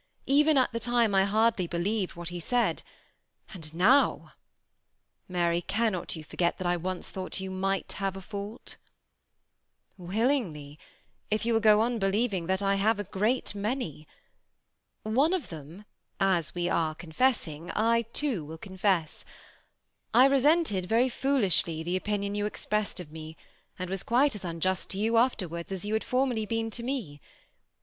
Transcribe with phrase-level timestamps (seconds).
[0.25, 2.81] Even at the time I hardly believed what ha' said;
[3.53, 4.33] and now!
[5.29, 8.77] Mary^ cannot you forget that I once thought you might have a fault?""
[9.99, 10.79] Willingly,
[11.29, 14.07] if you will go on believing that I have a great many.
[15.03, 15.85] One of them,
[16.19, 19.23] as we are confessing, I too will confess.
[20.15, 23.37] I resented, very foolishly, the opinion you expressed of me;
[23.77, 26.81] and was quite as unjust to you after wards as you had formerly been to
[26.81, 27.21] me.